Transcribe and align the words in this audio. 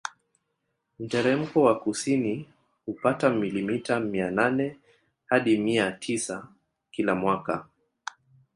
Mteremko 0.99 1.61
wa 1.63 1.79
kusini 1.79 2.49
hupata 2.85 3.29
milimita 3.29 3.99
mia 3.99 4.31
nane 4.31 4.79
hadi 5.25 5.57
mia 5.57 5.91
tisa 5.91 6.47
kila 6.91 7.15
mwaka 7.15 7.67